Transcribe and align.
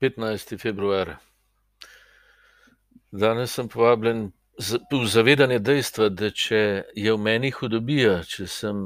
15. 0.00 0.58
februar. 0.60 1.16
Danes 3.12 3.52
sem 3.52 3.68
povabljen 3.68 4.32
v 4.90 5.06
zavedanje 5.06 5.58
dejstva, 5.58 6.08
da 6.08 6.30
če 6.30 6.60
je 6.94 7.12
v 7.14 7.18
meni 7.18 7.50
hudobija, 7.50 8.22
če 8.26 8.46
sem 8.46 8.78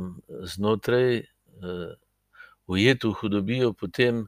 znotraj 0.52 1.20
uh, 1.20 1.92
ujet 2.68 3.04
v 3.04 3.12
hudobijo, 3.20 3.72
potem 3.72 4.26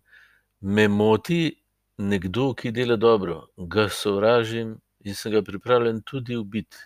me 0.61 0.89
moti 0.89 1.57
nekdo, 2.01 2.53
ki 2.55 2.73
dela 2.73 2.97
dobro, 2.97 3.49
ga 3.57 3.89
sovražim 3.89 4.79
in 5.05 5.15
sem 5.15 5.33
ga 5.33 5.43
pripravljen 5.43 6.03
tudi 6.03 6.37
ubiti. 6.37 6.77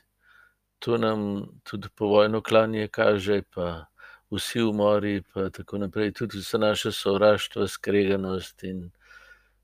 To 0.79 0.99
nam 0.99 1.47
tudi 1.65 1.89
povojno 1.97 2.43
klanje 2.43 2.89
kaže, 2.89 3.43
pa 3.55 3.87
vsi 4.31 4.63
umori, 4.63 5.23
pa 5.33 5.49
tako 5.51 5.79
naprej, 5.79 6.13
tudi 6.13 6.39
vse 6.43 6.59
naše 6.59 6.93
sovraštvo, 6.93 7.67
skreganost. 7.69 8.63
In, 8.65 8.91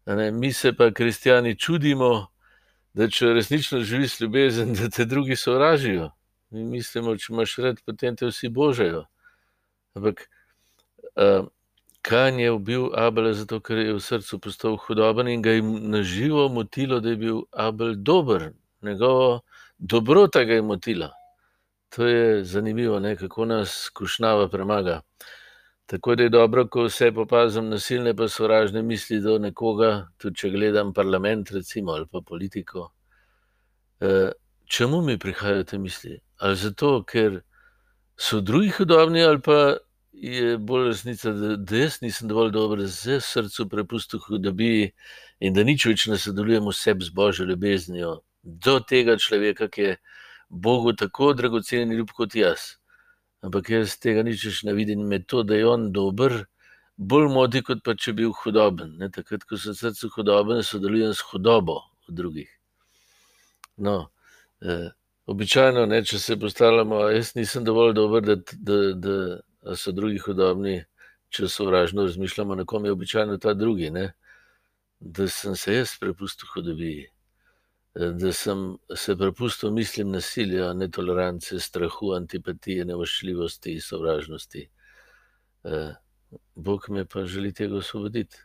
ne, 0.07 0.31
mi 0.31 0.53
se 0.53 0.73
pa, 0.73 0.91
kristijani, 0.91 1.57
čudimo, 1.59 2.27
da 2.95 3.09
če 3.09 3.35
resnično 3.35 3.81
živiš 3.81 4.21
ljubezen, 4.21 4.75
da 4.75 4.89
te 4.89 5.05
drugi 5.05 5.37
sovražijo. 5.37 6.11
Mi 6.51 6.65
mislimo, 6.65 7.17
če 7.17 7.33
imaš 7.33 7.57
red, 7.57 7.81
potem 7.87 8.17
te 8.17 8.27
vsi 8.27 8.49
božajo. 8.49 9.05
Ampak 9.95 10.27
uh, 11.15 11.47
Kan 12.03 12.39
je 12.41 12.51
ubil 12.53 12.91
Abela, 12.97 13.33
zato 13.33 13.61
ker 13.61 13.79
je 13.79 13.93
v 13.93 14.01
srcu 14.01 14.39
postal 14.41 14.77
hudoben 14.81 15.29
in 15.29 15.43
ga 15.43 15.53
je 15.53 15.63
naživo 15.63 16.49
motilo, 16.49 17.01
da 17.01 17.11
je 17.11 17.17
bil 17.17 17.43
Abel 17.53 17.95
dober, 17.95 18.53
njegovo 18.83 19.41
dobrota 19.79 20.45
ga 20.45 20.55
je 20.55 20.63
motila. 20.63 21.11
To 21.89 22.07
je 22.07 22.45
zanimivo, 22.45 23.01
ne? 23.01 23.17
kako 23.17 23.45
nas 23.45 23.91
kušnava 23.93 24.49
premaga. 24.49 25.01
Tako 25.91 26.15
da 26.15 26.23
je 26.23 26.29
dobro, 26.29 26.69
ko 26.71 26.85
vse 26.87 27.09
popazim 27.13 27.67
nasilne, 27.69 28.13
pa 28.17 28.29
sovražne 28.29 28.83
misli 28.83 29.17
do 29.21 29.39
nekoga, 29.43 30.07
tudi 30.23 30.39
če 30.39 30.51
gledam 30.55 30.93
parlament, 30.95 31.51
recimo, 31.51 31.97
ali 31.99 32.07
pa 32.07 32.21
politiko. 32.27 32.93
E, 34.01 34.31
čemu 34.71 35.01
mi 35.03 35.19
prihajajo 35.19 35.65
te 35.65 35.79
misli? 35.83 36.21
Ali 36.39 36.57
zato, 36.57 36.93
ker 37.03 37.41
so 38.15 38.39
drugi 38.41 38.71
hudobni, 38.79 39.25
ali 39.27 39.43
pa 39.43 39.59
je 40.13 40.59
bolj 40.59 40.87
resnica, 40.93 41.33
da, 41.35 41.57
da 41.57 41.83
jaz 41.83 41.99
nisem 42.07 42.31
dovolj 42.31 42.55
dober, 42.55 42.87
da 42.87 42.89
se 42.89 43.19
srcu 43.21 43.69
prepustim 43.69 44.23
hudobi 44.29 44.93
in 45.41 45.59
da 45.59 45.67
nič 45.67 45.91
več 45.91 46.07
ne 46.07 46.19
sodelujem 46.23 46.71
v 46.71 46.77
sebi 46.77 47.09
z 47.09 47.17
božjo 47.19 47.51
ljubeznijo 47.51 48.21
do 48.43 48.79
tega 48.81 49.19
človeka, 49.19 49.67
ki 49.69 49.89
je 49.89 49.97
Bogu 50.49 50.93
tako 50.93 51.33
dragocen 51.35 51.91
in 51.91 51.99
ljub 51.99 52.15
kot 52.15 52.39
jaz. 52.39 52.77
Ampak 53.47 53.71
jaz 53.73 53.97
tega 53.97 54.25
nič 54.27 54.45
več 54.47 54.63
ne 54.69 54.75
vidim, 54.77 55.07
med 55.09 55.27
to, 55.27 55.43
da 55.43 55.57
je 55.57 55.67
on 55.67 55.91
dober, 55.93 56.43
bolj 56.97 57.29
moti, 57.33 57.63
kot 57.65 57.85
pa 57.85 57.95
če 57.97 58.13
bi 58.13 58.25
bil 58.25 58.35
hudoben. 58.43 58.97
Ne? 59.01 59.09
Takrat, 59.13 59.47
ko 59.49 59.57
sem 59.61 59.77
srcu 59.77 60.11
hudoben, 60.17 60.63
sodelujem 60.67 61.15
s 61.17 61.25
hudobo 61.31 61.81
od 62.09 62.17
drugih. 62.17 62.51
No, 63.81 64.11
eh, 64.61 64.91
običajno, 65.27 65.87
ne, 65.89 66.03
če 66.05 66.19
se 66.21 66.37
postavljamo, 66.41 67.07
jaz 67.15 67.33
nisem 67.39 67.65
dovolj 67.65 67.95
dober, 67.97 68.27
da. 68.27 68.37
da, 68.53 68.83
da 69.01 69.17
so 69.77 69.93
drugi 69.93 70.19
hudobni, 70.19 70.85
če 71.29 71.49
sovražno 71.49 72.05
razmišljamo, 72.07 72.55
na 72.55 72.65
kom 72.65 72.85
je 72.85 72.93
običajno 72.93 73.39
ta 73.39 73.55
drugi. 73.55 73.91
Ne? 73.91 74.13
Da 75.01 75.29
sem 75.29 75.57
se 75.57 75.75
jaz 75.75 75.95
prepustil 76.01 76.49
hudobiji, 76.55 77.09
da 77.95 78.33
sem 78.33 78.77
se 78.97 79.17
prepustil 79.17 79.71
mislim 79.71 80.11
nasilja, 80.11 80.73
netolerance, 80.75 81.59
strahu, 81.61 82.13
antipatije, 82.15 82.85
nevoščljivosti, 82.85 83.81
sovražnosti. 83.81 84.69
Bog 86.55 86.87
me 86.89 87.05
pa 87.05 87.25
želi 87.25 87.53
tega 87.53 87.77
osvoboditi. 87.77 88.37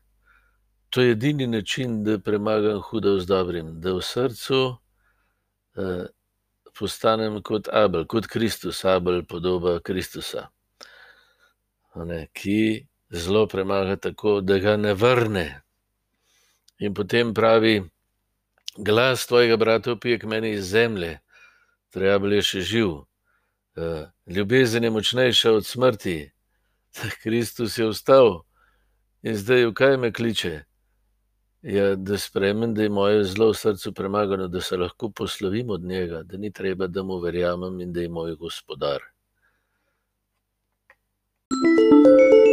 To 0.89 1.01
je 1.01 1.11
edini 1.11 1.47
način, 1.47 2.03
da 2.03 2.19
premagam 2.19 2.81
hudo 2.81 3.19
z 3.19 3.25
dobrim, 3.25 3.79
da 3.81 3.93
v 3.93 4.01
srcu 4.01 4.63
postanem 6.79 7.41
kot 7.43 7.67
Abel, 7.71 8.05
kot 8.05 8.27
Kristus, 8.27 8.85
Abel, 8.85 9.23
podoba 9.25 9.79
Kristusa 9.79 10.47
ne, 12.03 12.27
ki 12.33 12.87
zelo 13.09 13.47
premaga 13.47 13.95
tako, 13.95 14.41
da 14.41 14.59
ga 14.59 14.77
ne 14.77 14.93
vrne. 14.93 15.61
In 16.79 16.93
potem 16.93 17.33
pravi, 17.33 17.83
glas 18.77 19.27
tvojega 19.27 19.57
brata 19.57 19.91
opije 19.91 20.19
k 20.19 20.23
meni 20.23 20.51
iz 20.51 20.65
zemlje, 20.69 21.19
treba 21.89 22.27
je 22.33 22.41
še 22.41 22.61
živ. 22.61 22.89
Uh, 23.75 24.07
ljubezen 24.25 24.83
je 24.83 24.89
močnejša 24.89 25.51
od 25.51 25.65
smrti, 25.65 26.31
Kristus 27.23 27.77
je 27.77 27.89
vstal 27.89 28.43
in 29.23 29.35
zdaj 29.35 29.65
v 29.65 29.73
kaj 29.73 29.97
me 29.97 30.11
kliče. 30.13 30.63
Ja, 31.65 31.95
da 31.95 32.17
spremem, 32.17 32.75
da 32.77 32.83
je 32.83 32.93
moje 32.93 33.23
zelo 33.25 33.49
v 33.49 33.57
srcu 33.57 33.93
premagano, 33.93 34.47
da 34.47 34.61
se 34.61 34.77
lahko 34.77 35.09
poslovim 35.09 35.69
od 35.69 35.83
njega, 35.83 36.21
da 36.23 36.37
ni 36.37 36.51
treba, 36.53 36.87
da 36.87 37.03
mu 37.03 37.17
verjamem 37.19 37.81
in 37.81 37.93
da 37.93 38.01
je 38.01 38.09
moj 38.09 38.35
gospodar. 38.35 39.01
thank 41.49 42.33
you 42.33 42.44